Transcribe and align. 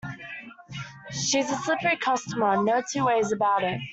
She's 1.11 1.51
a 1.51 1.55
slippery 1.57 1.95
customer, 1.95 2.63
no 2.63 2.81
two 2.91 3.05
ways 3.05 3.31
about 3.31 3.63
it. 3.63 3.79